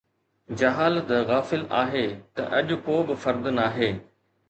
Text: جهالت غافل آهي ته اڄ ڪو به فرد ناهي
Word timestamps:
جهالت 0.61 1.11
غافل 1.29 1.63
آهي 1.83 2.03
ته 2.35 2.43
اڄ 2.61 2.67
ڪو 2.85 2.95
به 3.07 3.15
فرد 3.23 3.55
ناهي 3.61 3.97